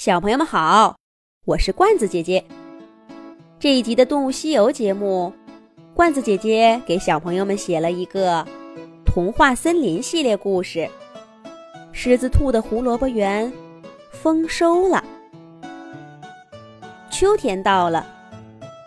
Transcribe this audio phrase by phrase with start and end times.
[0.00, 0.96] 小朋友们好，
[1.44, 2.42] 我是罐子姐姐。
[3.58, 5.30] 这一集的《动物西游》节目，
[5.92, 8.42] 罐子姐姐给小朋友们写了一个
[9.04, 10.78] 童话森林系列故事
[11.92, 13.52] 《狮子兔的胡萝卜园》，
[14.10, 15.04] 丰收了。
[17.10, 18.06] 秋天到了，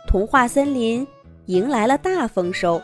[0.08, 1.08] 童话森林
[1.46, 2.82] 迎来了大丰收。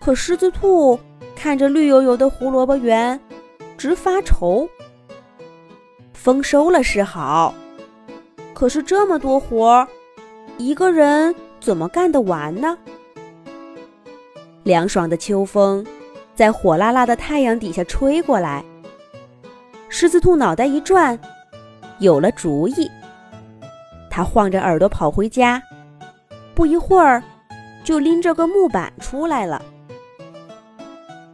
[0.00, 0.98] 可狮子兔
[1.36, 3.20] 看着绿油油的胡萝卜园，
[3.76, 4.66] 直发愁。
[6.22, 7.52] 丰收了是好，
[8.54, 9.88] 可是这么多活儿，
[10.56, 12.78] 一个人怎么干得完呢？
[14.62, 15.84] 凉爽的秋风
[16.32, 18.64] 在火辣辣的太阳底下吹过来，
[19.88, 21.18] 狮子兔脑袋一转，
[21.98, 22.88] 有了主意。
[24.08, 25.60] 他晃着耳朵跑回家，
[26.54, 27.20] 不一会儿
[27.82, 29.60] 就拎着个木板出来了。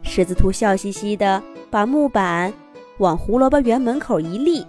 [0.01, 2.51] 狮子兔笑嘻嘻地把木板
[2.97, 4.65] 往胡萝卜园门口一立。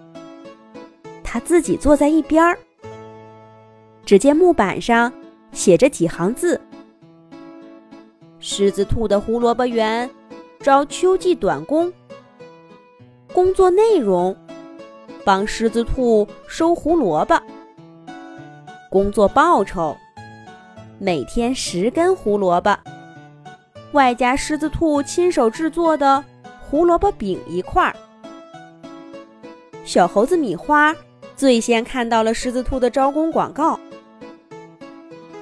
[1.33, 2.59] 他自己坐在一边儿，
[4.05, 5.13] 只见木板上
[5.53, 6.61] 写着几行字
[8.41, 10.11] ：“狮子兔的胡萝卜园
[10.59, 11.93] 招秋季短工，
[13.33, 14.37] 工作内容
[15.25, 17.41] 帮狮子兔收胡萝卜，
[18.91, 19.97] 工作报酬
[20.99, 22.77] 每天十根胡萝卜，
[23.93, 26.25] 外加狮子兔亲手制作的
[26.69, 27.95] 胡萝卜饼一块儿。”
[29.87, 30.93] 小猴子米花。
[31.41, 33.81] 最先看到了狮子兔的招工广告。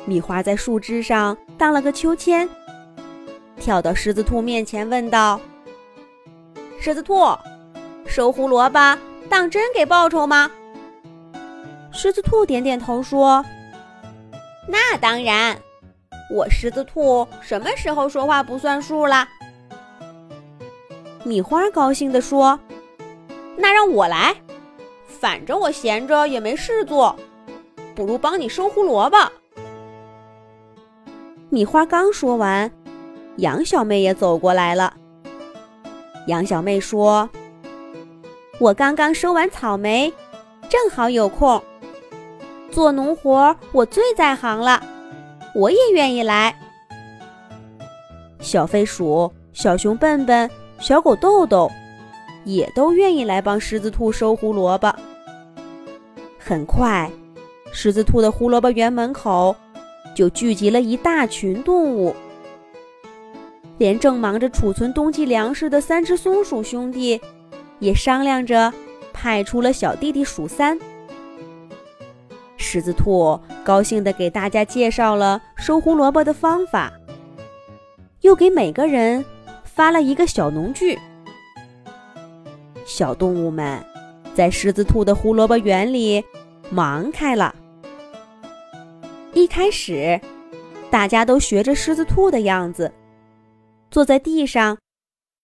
[0.05, 2.49] 米花在树枝上荡了个秋千，
[3.57, 5.41] 跳到狮子兔面前问道
[6.79, 7.37] ：“狮子兔，
[8.07, 8.97] 收胡萝卜
[9.29, 10.49] 当真给报酬吗？”
[11.91, 13.45] 狮子兔点点头说
[14.71, 15.59] ：“那当然，
[16.33, 19.27] 我狮子兔什么时候说话不算数了？”
[21.27, 22.61] 米花高兴地说
[23.59, 24.37] ：“那让我来。”
[25.21, 27.15] 反正我闲着也没事做，
[27.95, 29.17] 不如帮你收胡萝卜。
[31.51, 32.71] 米花刚说完，
[33.39, 34.95] 杨小妹也走过来了。
[36.27, 37.29] 杨小妹说
[38.61, 40.13] ：“我刚刚收完草莓，
[40.69, 41.61] 正好有空。
[42.71, 44.81] 做农活我最在行了，
[45.55, 46.55] 我也愿意来。”
[48.39, 50.49] 小飞鼠、小熊笨笨、
[50.79, 51.69] 小狗豆豆
[52.45, 54.95] 也都愿意来帮狮子兔收胡萝卜。
[56.39, 57.11] 很快，
[57.73, 59.55] 狮子兔的胡萝卜园门口
[60.15, 62.15] 就聚集了一大群动物，
[63.77, 67.21] 连正忙着储存冬季粮食的三只松鼠兄弟
[67.79, 68.73] 也商量着
[69.13, 70.79] 派出了小弟弟鼠三。
[72.57, 76.93] 狮子兔高兴地给大家介绍了收胡萝卜的方法，
[78.23, 79.25] 又给每个人
[79.65, 80.99] 发了一个小农具。
[82.89, 83.81] 小动物们
[84.35, 86.25] 在狮子兔的胡萝卜园里。
[86.71, 87.57] 忙开了。
[89.33, 90.21] 一开始，
[90.91, 92.93] 大家都学着狮子兔的样子，
[93.91, 94.77] 坐在地上，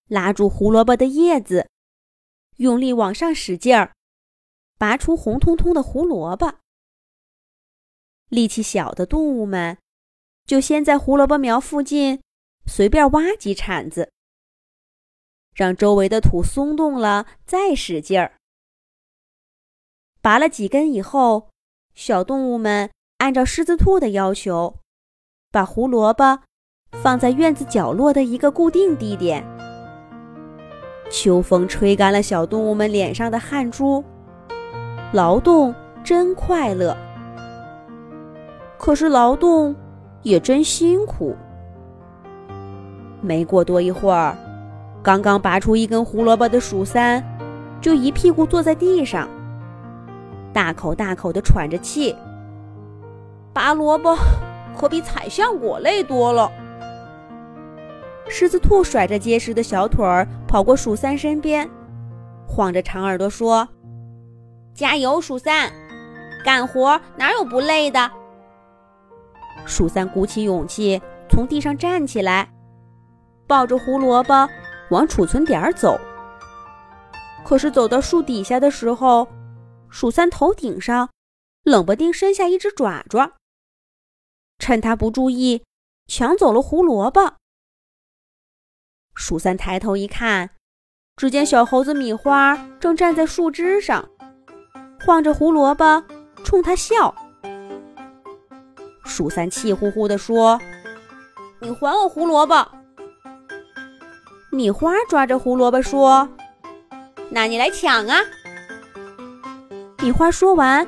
[0.09, 1.67] 拉住胡萝卜的叶子，
[2.59, 3.95] 用力往上使劲儿，
[4.77, 6.57] 拔出红彤彤的胡萝卜。
[8.29, 9.79] 力气小的动物们，
[10.47, 12.21] 就先在胡萝卜苗附近
[12.67, 14.13] 随便挖几铲子，
[15.55, 18.33] 让周围的土松动了，再使劲儿。
[20.21, 21.49] 拔了几根以后，
[21.95, 24.81] 小动物们按照狮子兔的要求，
[25.51, 26.41] 把胡萝卜
[26.91, 29.47] 放在院子角落的一个固定地点。
[31.11, 34.03] 秋风吹干了小动物们脸上的汗珠，
[35.13, 35.73] 劳动
[36.03, 36.97] 真快乐。
[38.79, 39.75] 可是劳动
[40.23, 41.37] 也真辛苦。
[43.21, 44.37] 没过多一会儿，
[45.05, 47.23] 刚刚拔出一根胡萝卜的鼠三，
[47.79, 49.29] 就一屁股坐在地上。
[50.51, 52.17] 大口大口地喘着气，
[53.53, 54.17] 拔萝卜
[54.75, 56.51] 可比采橡果累多了。
[58.31, 61.69] 狮子兔甩着结实的小腿儿跑过鼠三身边，
[62.49, 63.69] 晃着长耳朵说
[64.73, 65.71] ：“加油，鼠三，
[66.43, 68.11] 干活哪有不累的？”
[69.67, 72.49] 鼠三鼓起勇气从地上站起来，
[73.47, 74.49] 抱着胡萝卜
[74.95, 76.01] 往储存点走。
[77.45, 79.29] 可是走到树底下的时候，
[79.91, 81.11] 鼠三头顶上，
[81.65, 83.33] 冷不丁伸下一只爪爪，
[84.59, 85.65] 趁他不注意，
[86.07, 87.35] 抢走了胡萝卜。
[89.15, 90.51] 鼠三抬头一看，
[91.17, 94.09] 只见小猴子米花正站在树枝上，
[95.05, 96.03] 晃着胡萝卜
[96.45, 97.15] 冲他笑。
[99.05, 100.59] 鼠三气呼呼地说
[101.61, 102.67] ：“你还我胡萝卜！”
[104.55, 106.29] 米花抓着胡萝卜说
[107.29, 108.21] ：“那你来抢啊！”
[110.01, 110.87] 米花说完，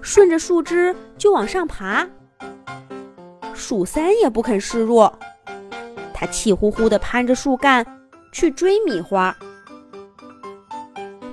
[0.00, 2.08] 顺着树枝就往上爬。
[3.52, 5.12] 鼠三也不肯示弱，
[6.14, 7.86] 他气呼呼地攀着树干
[8.32, 9.36] 去追米花。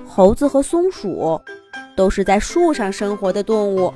[0.06, 1.40] 猴子和松鼠
[1.96, 3.92] 都是在树上生活的动物。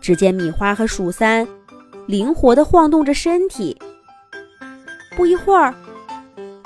[0.00, 1.46] 只见米花和鼠三
[2.06, 3.76] 灵活地晃动着身体，
[5.14, 5.74] 不一会儿，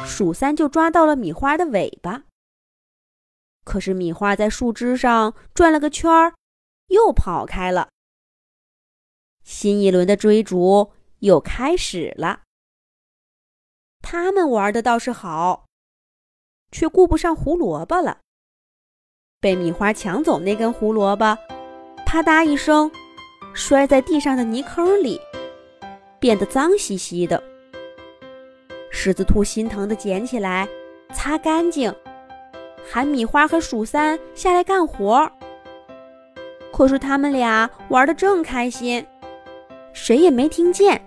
[0.07, 2.23] 鼠三就抓到了米花的尾巴。
[3.65, 6.35] 可是米花在树枝上转了个圈儿，
[6.87, 7.89] 又跑开了。
[9.43, 12.43] 新一轮的追逐又开始了。
[14.01, 15.67] 他们玩的倒是好，
[16.71, 18.21] 却顾不上胡萝卜了。
[19.41, 21.37] 被米花抢走那根胡萝卜，
[22.07, 22.91] 啪嗒一声。
[23.55, 25.19] 摔在地上的泥坑里，
[26.21, 27.43] 变得脏兮兮的。
[28.99, 30.67] 狮子兔心疼地捡起来，
[31.13, 31.95] 擦干净，
[32.91, 35.31] 喊米花和鼠三下来干活。
[36.73, 39.07] 可是他们俩玩得正开心，
[39.93, 40.99] 谁也没听见。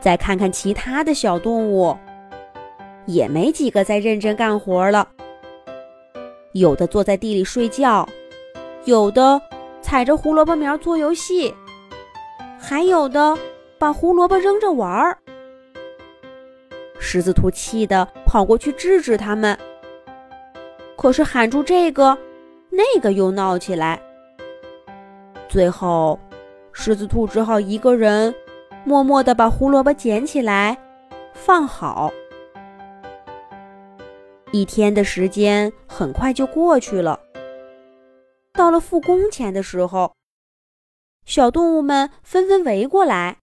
[0.00, 1.94] 再看看其他的小动物，
[3.06, 5.06] 也没几个在认真干活了。
[6.52, 8.08] 有的坐在地里睡觉，
[8.84, 9.42] 有的。
[9.82, 11.52] 踩着胡萝卜苗做游戏，
[12.58, 13.36] 还有的
[13.78, 15.16] 把胡萝卜扔着玩儿。
[17.02, 19.58] 狮子兔气得跑过去制止他们，
[20.96, 22.16] 可是喊住这个，
[22.68, 24.00] 那个又闹起来。
[25.48, 26.20] 最后，
[26.72, 28.32] 狮子兔只好一个人
[28.84, 30.78] 默默地把胡萝卜捡起来，
[31.32, 32.12] 放好。
[34.52, 37.18] 一天的时间很快就过去了。
[38.52, 40.14] 到了付工钱的时候，
[41.24, 43.38] 小动物们纷纷围过来，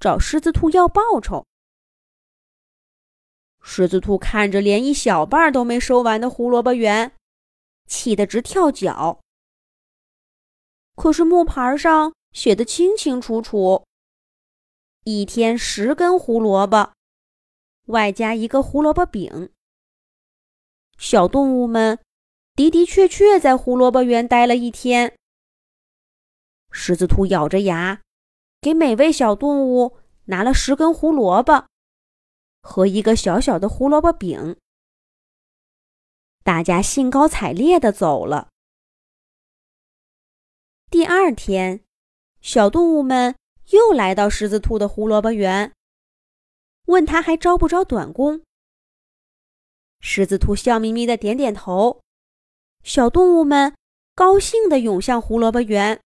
[0.00, 1.46] 找狮子兔要报酬。
[3.68, 7.12] 狮子兔看着连一小半都没收完的胡萝卜园，
[7.88, 9.20] 气得直跳脚。
[10.94, 13.84] 可是木牌上写的清清楚楚：
[15.02, 16.92] 一天十根胡萝卜，
[17.86, 19.50] 外加一个胡萝卜饼。
[20.96, 21.98] 小动物们。
[22.54, 25.14] 的的确确在胡萝卜园待了一天。
[26.70, 28.00] 狮子兔咬着牙，
[28.62, 31.66] 给每位小动物拿了十根胡萝卜
[32.66, 34.56] 和一个小小的胡萝卜饼。
[36.42, 38.48] 大家兴高采烈地走了。
[40.90, 41.84] 第二天，
[42.40, 43.36] 小动物们
[43.70, 45.72] 又来到狮子兔的胡萝卜园，
[46.86, 48.42] 问他还招不招短工。
[50.00, 52.00] 狮子兔笑眯眯地点点头。
[52.82, 53.74] 小动物们
[54.14, 56.00] 高兴地涌向胡萝卜园，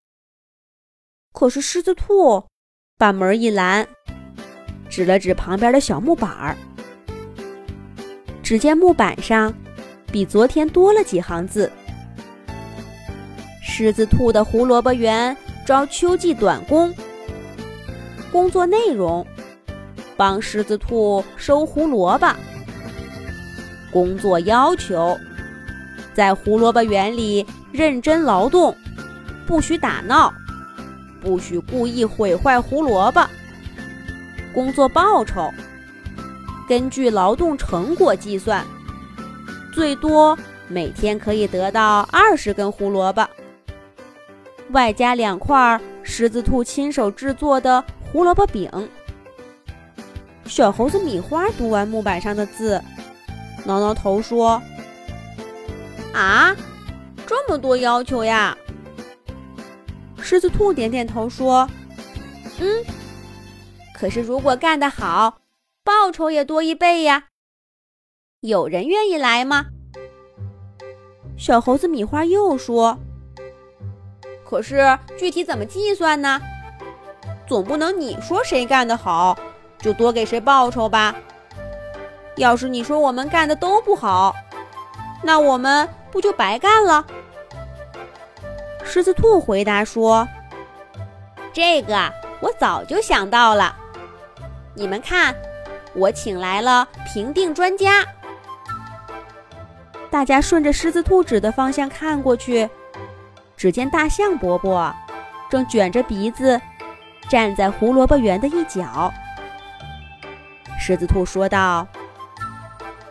[1.33, 2.47] 可是狮子兔
[2.97, 3.87] 把门一拦，
[4.91, 6.57] 指了指旁边的小木板儿。
[8.43, 9.55] 只见木板上
[10.11, 11.71] 比昨天多了几行字
[13.63, 15.35] ：“狮子兔的胡萝卜园
[15.65, 16.93] 招秋季短工，
[18.33, 19.25] 工作内容：
[20.17, 22.35] 帮狮子兔收胡萝卜。
[23.91, 25.17] 工作要求。”
[26.13, 28.77] 在胡萝卜园里认真劳动，
[29.47, 30.31] 不许打闹，
[31.23, 33.25] 不许故意毁坏胡萝卜。
[34.53, 35.51] 工作报酬
[36.69, 38.65] 根据劳动成果计算，
[39.73, 40.39] 最多
[40.69, 43.27] 每天可以得到二十根胡萝卜，
[44.71, 48.71] 外加两块狮子兔亲手制作的胡萝卜饼。
[50.45, 52.83] 小猴子米花读完木板上的字，
[53.65, 54.61] 挠挠头说。
[56.13, 56.55] 啊，
[57.25, 58.57] 这么多要求呀！
[60.21, 61.69] 狮子兔点点头说
[62.61, 62.85] ：“嗯，
[64.01, 65.41] 可是如果干得好，
[65.85, 67.25] 报酬也多一倍呀。
[68.41, 69.67] 有人愿意来吗？”
[71.37, 72.99] 小猴子米花又说
[74.49, 76.41] ：“可是具体怎么计算呢？
[77.47, 79.39] 总不能你说谁干得好，
[79.79, 81.15] 就多给谁报酬吧？
[82.37, 84.35] 要是你说我们干的都不好，
[85.23, 87.07] 那我们……”不就白干了？
[88.83, 90.27] 狮子兔回答说
[91.55, 93.77] ：“这个我早就想到了。
[94.81, 95.37] 你们看，
[95.93, 98.03] 我请来了评定专家。”
[100.11, 102.67] 大家顺着狮子兔指的方向看过去，
[103.59, 104.91] 只见大象伯伯
[105.51, 106.59] 正卷着鼻子
[107.29, 109.13] 站在胡萝卜园的一角。
[110.81, 111.87] 狮子兔说道：“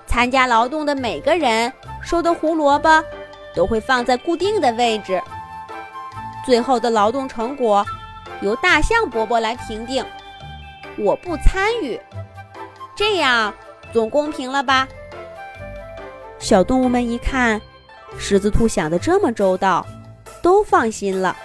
[0.07, 1.71] 参加劳动的每个人。”
[2.01, 2.89] 收的胡萝卜
[3.53, 5.21] 都会放在固定的位置，
[6.45, 7.85] 最后的劳动成果
[8.41, 10.03] 由大象伯伯来评定，
[10.99, 11.99] 我不参与，
[12.95, 13.53] 这样
[13.93, 14.87] 总公平了吧？
[16.37, 17.59] 小动物们一看，
[18.17, 19.85] 狮子兔想的这么周到，
[20.41, 21.35] 都放心了。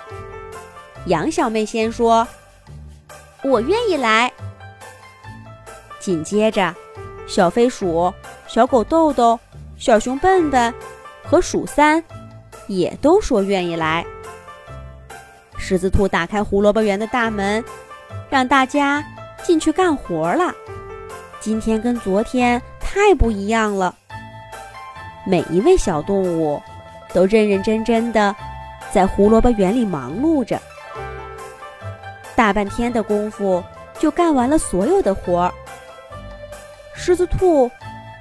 [1.06, 2.26] 羊小妹先说
[3.42, 4.32] ：“我愿意来。”
[6.00, 6.74] 紧接着，
[7.26, 8.12] 小飞鼠、
[8.46, 9.38] 小狗豆豆、
[9.76, 10.72] 小熊笨笨
[11.22, 12.02] 和鼠三
[12.66, 14.04] 也都说愿意来。
[15.56, 17.64] 狮子兔打开胡萝卜园的大门，
[18.28, 19.04] 让大家
[19.44, 20.52] 进去干活了。
[21.38, 23.94] 今天跟昨天太不一样了。
[25.26, 26.60] 每一位小动物
[27.12, 28.34] 都认认真真的
[28.90, 30.60] 在胡萝卜园里忙碌着。
[32.34, 33.62] 大半天的功夫
[33.98, 35.54] 就干完了所有的活儿。
[36.94, 37.70] 狮子兔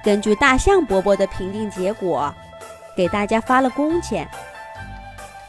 [0.04, 2.32] 根据大象伯伯的评定结果，
[2.96, 4.28] 给大家发了工钱，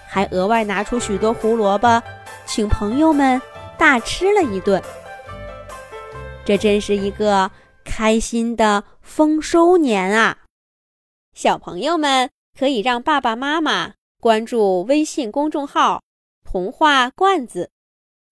[0.07, 2.01] 还额外拿出许多胡萝卜，
[2.45, 3.41] 请朋友们
[3.77, 4.81] 大吃了一顿。
[6.45, 7.49] 这真是一个
[7.83, 10.43] 开心的丰收年啊！
[11.33, 16.03] 小朋友们可以让爸爸妈妈关注微信公众号
[16.45, 17.71] “童话罐子”。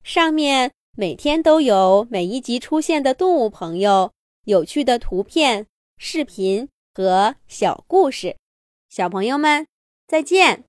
[0.05, 4.11] 上面每天都有每一集出现的动物朋友、
[4.45, 5.65] 有趣的图片、
[5.97, 8.37] 视频和小故事。
[8.89, 9.65] 小朋友们，
[10.07, 10.61] 再见。